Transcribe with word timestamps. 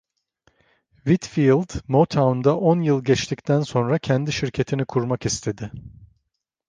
Whitfield, 1.03 1.69
Motown'da 1.87 2.57
on 2.59 2.81
yıl 2.81 3.03
geçtikten 3.03 3.61
sonra 3.61 3.97
kendi 3.99 4.31
şirketini 4.31 4.85
kurmak 4.85 5.25
istedi. 5.25 5.71